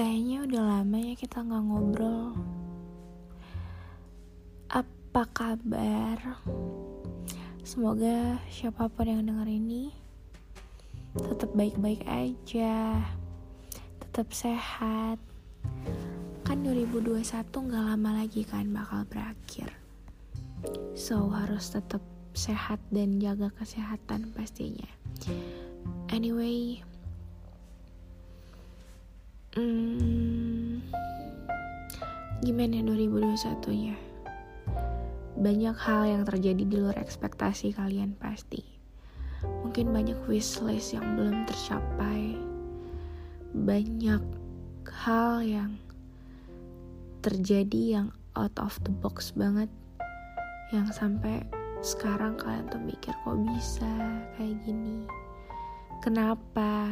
[0.00, 2.32] Kayaknya udah lama ya kita nggak ngobrol.
[4.72, 6.40] Apa kabar?
[7.60, 9.92] Semoga siapa pun yang denger ini
[11.12, 12.96] tetap baik-baik aja,
[14.00, 15.20] tetap sehat.
[16.48, 17.20] Kan 2021
[17.52, 19.68] nggak lama lagi kan bakal berakhir.
[20.96, 22.00] So harus tetap
[22.32, 24.88] sehat dan jaga kesehatan pastinya.
[26.08, 26.80] Anyway,
[29.50, 30.78] Hmm,
[32.38, 33.98] gimana 2021 nya?
[35.34, 38.62] Banyak hal yang terjadi di luar ekspektasi kalian pasti.
[39.42, 42.38] Mungkin banyak wishlist yang belum tercapai.
[43.50, 44.22] Banyak
[44.86, 45.82] hal yang
[47.18, 49.66] terjadi yang out of the box banget.
[50.70, 51.42] Yang sampai
[51.82, 53.90] sekarang kalian tuh mikir kok bisa
[54.38, 55.10] kayak gini.
[56.06, 56.86] Kenapa?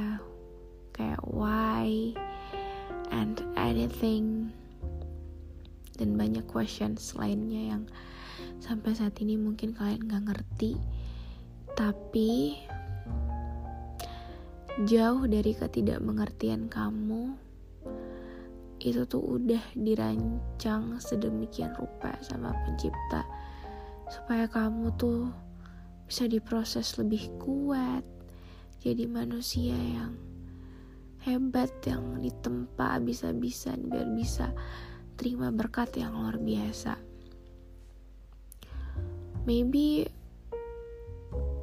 [0.90, 2.18] Kayak why?
[3.12, 4.52] And anything
[5.98, 7.82] dan banyak questions lainnya yang
[8.62, 10.78] sampai saat ini mungkin kalian gak ngerti.
[11.74, 12.58] Tapi
[14.86, 17.34] jauh dari ketidakmengertian kamu
[18.78, 23.26] itu tuh udah dirancang sedemikian rupa sama pencipta
[24.06, 25.34] supaya kamu tuh
[26.06, 28.06] bisa diproses lebih kuat
[28.78, 30.14] jadi manusia yang
[31.28, 34.48] hebat yang ditempa bisa-bisan biar bisa
[35.20, 36.96] terima berkat yang luar biasa.
[39.44, 40.08] Maybe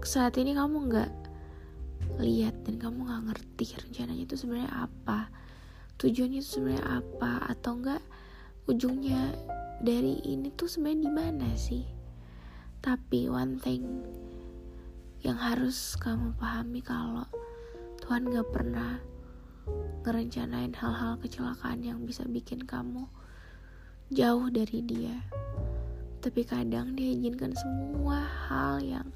[0.06, 1.12] saat ini kamu nggak
[2.22, 5.34] lihat dan kamu nggak ngerti rencananya itu sebenarnya apa,
[5.98, 8.04] tujuannya itu sebenarnya apa atau enggak
[8.70, 9.34] ujungnya
[9.82, 11.86] dari ini tuh sebenarnya di mana sih?
[12.86, 13.82] Tapi one thing
[15.26, 17.26] yang harus kamu pahami kalau
[18.06, 19.15] Tuhan gak pernah
[20.06, 23.10] ngerencanain hal-hal kecelakaan yang bisa bikin kamu
[24.14, 25.18] jauh dari dia.
[26.22, 29.10] Tapi kadang dia izinkan semua hal yang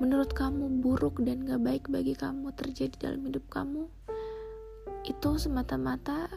[0.00, 3.88] menurut kamu buruk dan gak baik bagi kamu terjadi dalam hidup kamu.
[5.08, 6.28] Itu semata-mata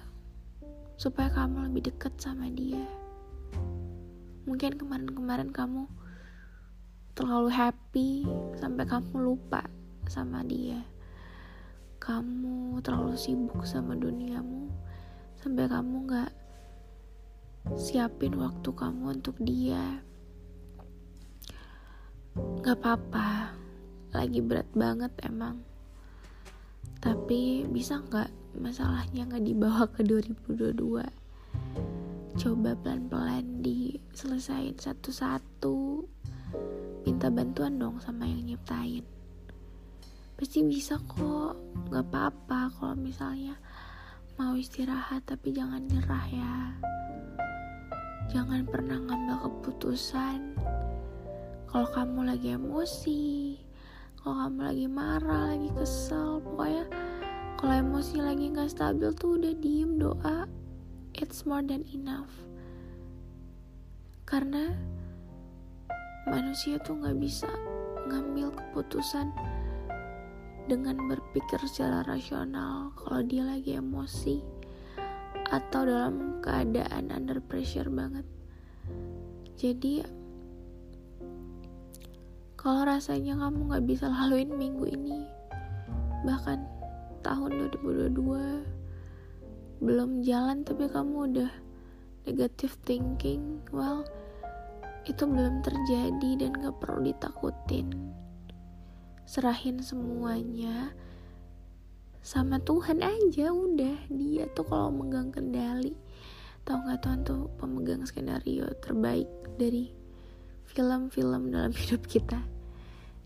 [0.96, 2.84] supaya kamu lebih dekat sama dia.
[4.48, 5.88] Mungkin kemarin-kemarin kamu
[7.12, 8.24] terlalu happy
[8.56, 9.68] sampai kamu lupa
[10.08, 10.80] sama dia
[12.02, 14.74] kamu terlalu sibuk sama duniamu
[15.38, 16.34] sampai kamu gak
[17.78, 20.02] siapin waktu kamu untuk dia.
[22.66, 23.54] Gak apa-apa
[24.18, 25.62] lagi berat banget emang.
[26.98, 31.06] Tapi bisa gak masalahnya gak dibawa ke 2022
[32.42, 36.02] coba pelan-pelan diselesain satu-satu.
[37.06, 39.21] Minta bantuan dong sama yang nyiptain
[40.41, 41.53] pasti bisa kok.
[41.94, 43.53] Gak apa-apa kalau misalnya
[44.41, 46.56] mau istirahat tapi jangan nyerah ya.
[48.34, 50.57] Jangan pernah ngambil keputusan
[51.69, 53.53] kalau kamu lagi emosi
[54.18, 56.41] kalau kamu lagi marah lagi kesel.
[56.41, 56.90] Pokoknya
[57.62, 60.50] kalau emosi lagi nggak stabil tuh udah diem doa.
[61.13, 62.34] It's more than enough.
[64.25, 64.73] Karena
[66.25, 67.52] manusia tuh nggak bisa
[68.09, 69.29] ngambil keputusan
[70.70, 74.42] dengan berpikir secara rasional kalau dia lagi emosi
[75.52, 78.26] atau dalam keadaan under pressure banget.
[79.58, 80.06] Jadi
[82.62, 85.26] kalau rasanya kamu gak bisa laluin minggu ini
[86.22, 86.62] bahkan
[87.26, 91.50] tahun 2022 belum jalan tapi kamu udah
[92.30, 94.06] negative thinking well
[95.09, 97.90] itu belum terjadi dan gak perlu ditakutin
[99.32, 100.92] serahin semuanya
[102.20, 104.12] sama Tuhan aja udah.
[104.12, 105.96] Dia tuh kalau megang kendali
[106.68, 109.88] tau nggak Tuhan tuh pemegang skenario terbaik dari
[110.68, 112.44] film-film dalam hidup kita?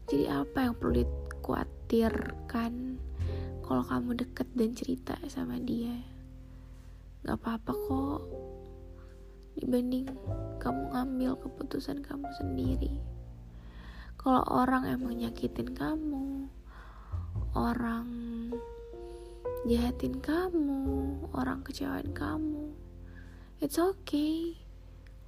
[0.05, 2.73] Jadi apa yang perlu dikhawatirkan
[3.65, 6.05] kalau kamu deket dan cerita sama dia?
[7.25, 8.21] Nggak apa-apa kok.
[9.57, 10.13] Dibanding
[10.61, 13.14] kamu ngambil keputusan kamu sendiri.
[14.25, 16.49] Kalau orang emang nyakitin kamu,
[17.53, 18.09] orang
[19.69, 20.81] jahatin kamu,
[21.29, 22.73] orang kecewain kamu,
[23.61, 24.57] it's okay.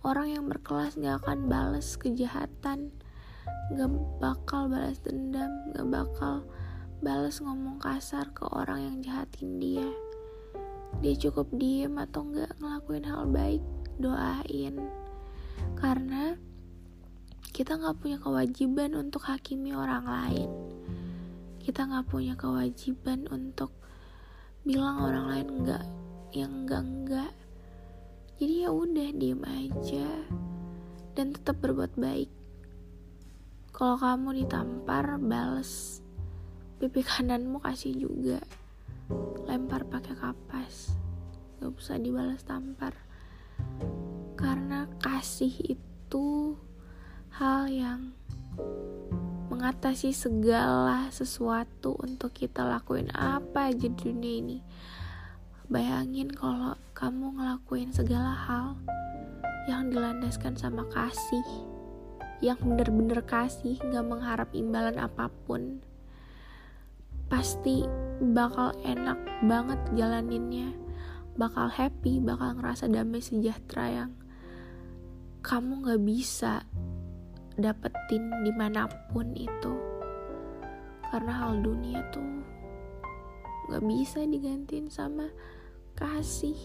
[0.01, 2.89] Orang yang berkelas gak akan balas kejahatan,
[3.77, 6.49] gak bakal balas dendam, gak bakal
[7.05, 9.85] balas ngomong kasar ke orang yang jahatin dia.
[11.05, 13.61] Dia cukup diem atau gak ngelakuin hal baik,
[14.01, 14.89] doain.
[15.77, 15.96] Karena
[17.57, 20.49] kita nggak punya kewajiban untuk hakimi orang lain.
[21.57, 23.73] Kita nggak punya kewajiban untuk
[24.61, 25.85] bilang orang lain enggak
[26.37, 27.33] yang enggak enggak
[28.37, 30.05] jadi ya udah diem aja
[31.17, 32.29] dan tetap berbuat baik.
[33.73, 36.05] Kalau kamu ditampar bales.
[36.77, 38.37] Pipi kananmu kasih juga.
[39.49, 40.93] Lempar pakai kapas.
[41.57, 42.93] Gak usah dibalas tampar.
[44.37, 46.53] Karena kasih itu
[47.37, 48.17] hal yang
[49.53, 54.57] mengatasi segala sesuatu untuk kita lakuin apa aja di dunia ini.
[55.69, 58.67] Bayangin kalau kamu ngelakuin segala hal
[59.69, 61.45] yang dilandaskan sama kasih,
[62.41, 65.85] yang bener-bener kasih, gak mengharap imbalan apa pun.
[67.29, 67.85] Pasti
[68.17, 70.73] bakal enak banget jalaninnya,
[71.37, 74.11] bakal happy, bakal ngerasa damai sejahtera yang
[75.45, 76.65] kamu gak bisa
[77.57, 79.73] dapetin di mana pun itu.
[81.09, 82.45] Karena hal dunia tuh
[83.73, 85.25] gak bisa digantiin sama
[85.97, 86.57] kasih.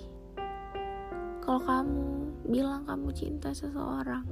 [1.43, 2.05] Kalau kamu
[2.47, 4.29] bilang kamu cinta seseorang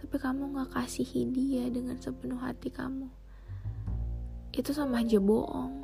[0.00, 3.06] tapi kamu gak kasihi dia dengan sepenuh hati kamu
[4.54, 5.82] itu sama aja bohong.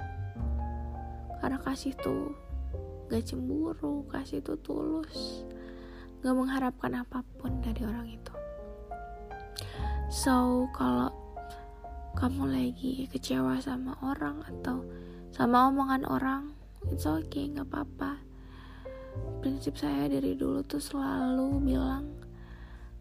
[1.42, 2.30] Karena kasih tuh
[3.10, 5.42] gak cemburu kasih tuh tulus.
[6.22, 8.39] Gak mengharapkan apa pun dari orang itu
[10.10, 11.14] So, kalau
[12.18, 14.82] kamu lagi kecewa sama orang atau
[15.30, 16.50] sama omongan orang,
[16.90, 18.18] it's okay, nggak apa-apa.
[19.38, 22.10] Prinsip saya dari dulu tuh selalu bilang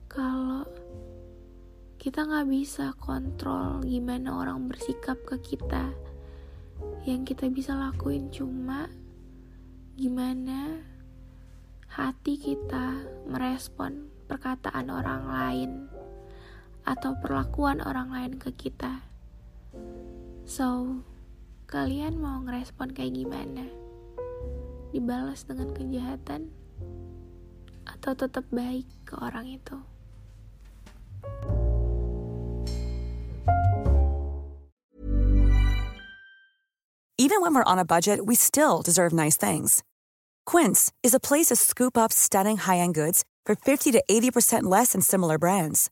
[0.05, 0.69] kalau
[1.97, 5.89] kita nggak bisa kontrol gimana orang bersikap ke kita.
[7.09, 8.85] Yang kita bisa lakuin cuma
[9.97, 10.77] gimana
[11.89, 15.71] hati kita merespon perkataan orang lain
[16.89, 19.05] atau perlakuan orang lain ke kita.
[20.49, 20.97] So,
[21.69, 23.69] kalian mau ngerespon kayak gimana?
[24.89, 26.49] Dibalas dengan kejahatan
[27.85, 29.77] atau tetap baik ke orang itu?
[37.19, 39.83] Even when we're on a budget, we still deserve nice things.
[40.49, 44.93] Quince is a place to scoop up stunning high-end goods for 50 to 80% less
[44.93, 45.91] than similar brands.